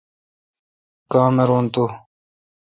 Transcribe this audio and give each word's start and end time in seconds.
کاں 1.11 1.29
مر 1.35 1.49
تو۔ 1.73 1.85